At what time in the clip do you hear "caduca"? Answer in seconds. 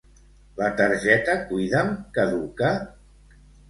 2.19-2.77